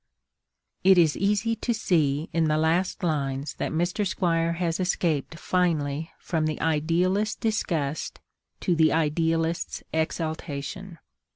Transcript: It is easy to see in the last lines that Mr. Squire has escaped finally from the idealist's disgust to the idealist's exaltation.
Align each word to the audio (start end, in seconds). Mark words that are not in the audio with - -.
It 0.83 0.97
is 0.97 1.15
easy 1.15 1.55
to 1.57 1.75
see 1.75 2.27
in 2.33 2.45
the 2.45 2.57
last 2.57 3.03
lines 3.03 3.53
that 3.59 3.71
Mr. 3.71 4.03
Squire 4.03 4.53
has 4.53 4.79
escaped 4.79 5.37
finally 5.37 6.09
from 6.17 6.47
the 6.47 6.59
idealist's 6.59 7.35
disgust 7.35 8.19
to 8.61 8.75
the 8.75 8.91
idealist's 8.93 9.83
exaltation. 9.93 10.97